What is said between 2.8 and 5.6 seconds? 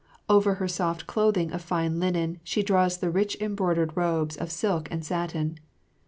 the rich embroidered robes of silk and satin.